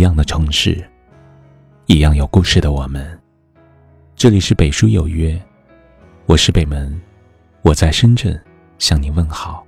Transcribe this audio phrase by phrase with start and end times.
[0.00, 0.82] 一样的城市，
[1.84, 3.20] 一样有故事的我们。
[4.16, 5.38] 这里是北书有约，
[6.24, 6.98] 我是北门，
[7.60, 8.42] 我在深圳
[8.78, 9.62] 向你问好。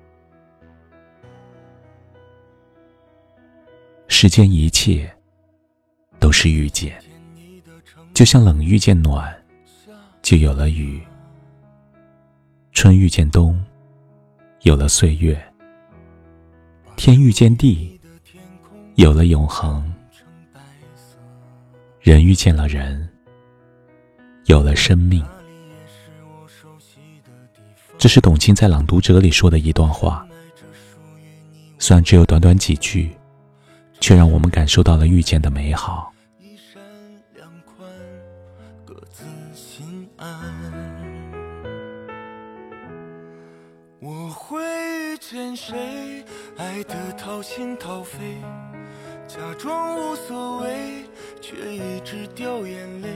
[4.09, 5.07] 世间一切
[6.19, 6.99] 都是遇见，
[8.15, 9.31] 就像冷遇见暖，
[10.23, 10.99] 就有了雨；
[12.73, 13.63] 春遇见冬，
[14.63, 15.37] 有了岁月；
[16.97, 18.01] 天遇见地，
[18.95, 19.92] 有了永恒。
[22.03, 23.09] 人遇见了人，
[24.47, 25.25] 有了生命。
[27.97, 30.27] 这是董卿在《朗读者》里说的一段话，
[31.79, 33.17] 虽然只有短短几句，
[34.01, 36.13] 却让我们感受到了遇见的美好。
[44.01, 46.25] 我会遇见谁，
[46.57, 48.19] 爱得掏心掏肺，
[49.29, 51.05] 假装无所谓。
[51.43, 53.09] 却一直掉眼泪，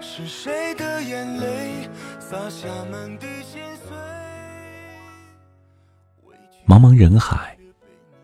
[0.00, 1.88] 是谁的眼泪
[2.20, 3.96] 洒下满地心碎？
[6.64, 7.58] 茫茫人海，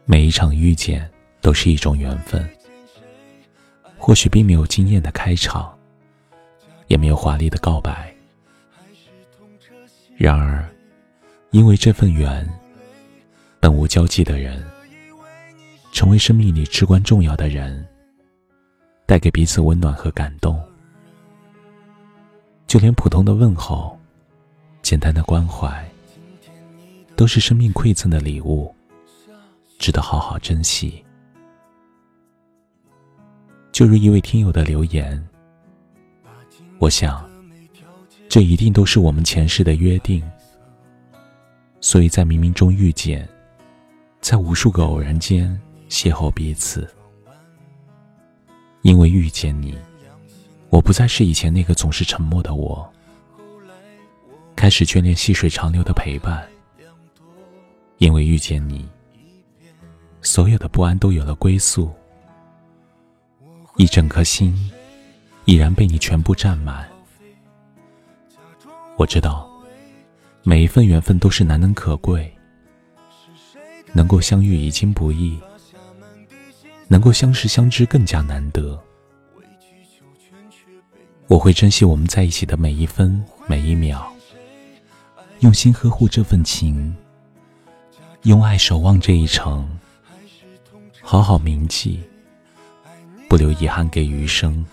[0.04, 2.48] 每一场遇见都是一种缘分。
[3.98, 5.76] 或许并没有惊艳的开场，
[6.86, 8.14] 也没有华丽的告白，
[10.16, 10.64] 然而，
[11.50, 12.48] 因为这份缘，
[13.58, 14.64] 本无交集的人，
[15.92, 17.84] 成为生命里至关重要的人。
[19.10, 20.56] 带给彼此温暖和感动，
[22.68, 23.98] 就连普通的问候、
[24.82, 25.84] 简单的关怀，
[27.16, 28.72] 都是生命馈赠的礼物，
[29.80, 31.04] 值得好好珍惜。
[33.72, 35.20] 就如一位听友的留言，
[36.78, 37.28] 我想，
[38.28, 40.22] 这一定都是我们前世的约定，
[41.80, 43.28] 所以在冥冥中遇见，
[44.20, 46.88] 在无数个偶然间邂逅彼此。
[48.82, 49.76] 因为遇见你，
[50.70, 52.90] 我不再是以前那个总是沉默的我，
[54.56, 56.46] 开始眷恋细水长流的陪伴。
[57.98, 58.88] 因为遇见你，
[60.22, 61.92] 所有的不安都有了归宿，
[63.76, 64.70] 一整颗心
[65.44, 66.88] 已然被你全部占满。
[68.96, 69.46] 我知道，
[70.42, 72.34] 每一份缘分都是难能可贵，
[73.92, 75.38] 能够相遇已经不易。
[76.92, 78.76] 能够相识相知更加难得，
[81.28, 84.12] 我会珍惜我们在一起的每一分每一秒，
[85.38, 86.92] 用心呵护这份情，
[88.24, 89.78] 用爱守望这一程，
[91.00, 92.00] 好好铭记，
[93.28, 94.66] 不留遗憾给余生。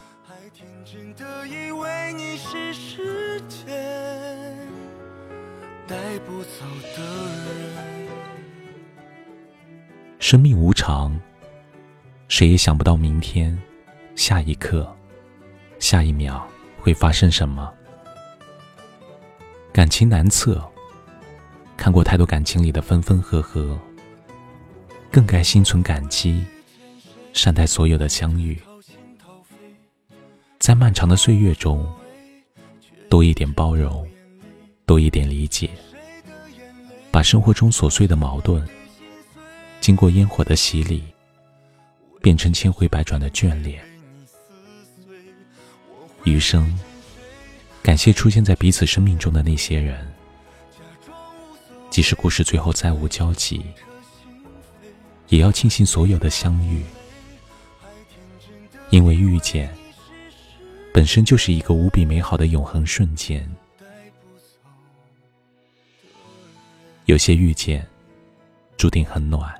[10.19, 11.15] 生命无常。
[12.27, 13.57] 谁也想不到明天、
[14.15, 14.93] 下一刻、
[15.79, 16.45] 下一秒
[16.79, 17.73] 会发生什么。
[19.71, 20.61] 感情难测，
[21.77, 23.79] 看过太多感情里的分分合合，
[25.09, 26.43] 更该心存感激，
[27.31, 28.59] 善待所有的相遇。
[30.59, 31.89] 在漫长的岁月中，
[33.09, 34.05] 多一点包容，
[34.85, 35.69] 多一点理解，
[37.09, 38.67] 把生活中琐碎的矛盾，
[39.79, 41.03] 经过烟火的洗礼。
[42.21, 43.83] 变成千回百转的眷恋。
[46.23, 46.77] 余生，
[47.81, 50.05] 感谢出现在彼此生命中的那些人，
[51.89, 53.65] 即使故事最后再无交集，
[55.29, 56.83] 也要庆幸所有的相遇，
[58.89, 59.73] 因为遇见
[60.93, 63.49] 本身就是一个无比美好的永恒瞬间。
[67.05, 67.87] 有些遇见，
[68.75, 69.53] 注定很暖，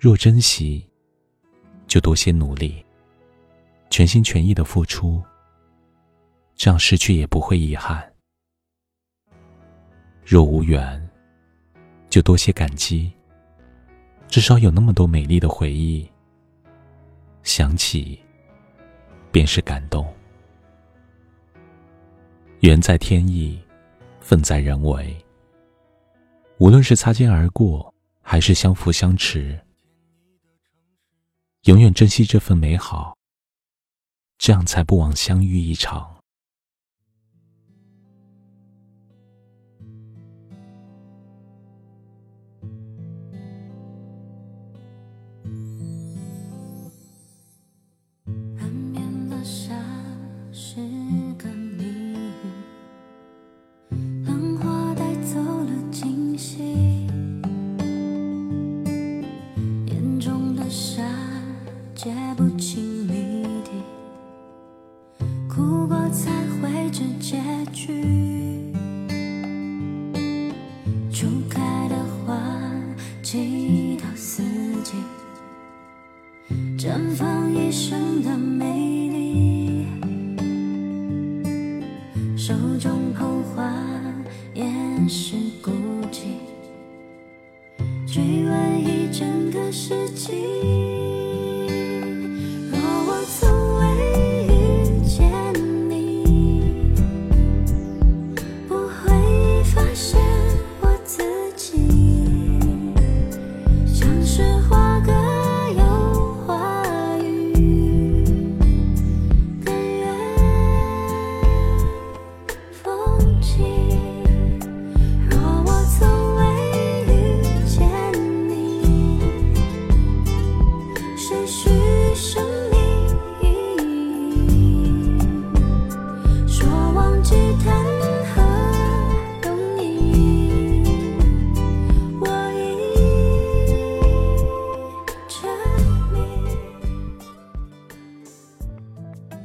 [0.00, 0.84] 若珍惜。
[1.94, 2.84] 就多些努力，
[3.88, 5.22] 全心全意的付出，
[6.56, 8.12] 这样失去也不会遗憾。
[10.24, 11.08] 若无缘，
[12.10, 13.12] 就多些感激，
[14.26, 16.10] 至少有那么多美丽的回忆。
[17.44, 18.18] 想起，
[19.30, 20.12] 便是感动。
[22.58, 23.56] 缘在天意，
[24.18, 25.16] 份在人为。
[26.58, 29.56] 无论是擦肩而过，还是相扶相持。
[31.64, 33.16] 永远珍惜这份美好，
[34.36, 36.13] 这样才不枉相遇一场。
[66.14, 66.30] 才
[66.62, 67.92] 会这结局。
[71.12, 72.40] 初开的花，
[73.20, 74.44] 寄到四
[74.84, 74.92] 季，
[76.78, 79.86] 绽放一生的美丽。
[82.36, 83.74] 手中捧花，
[84.54, 85.72] 掩饰孤
[86.12, 86.36] 寂，
[88.06, 91.03] 追问一整个世纪。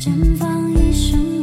[0.00, 1.39] 绽放一生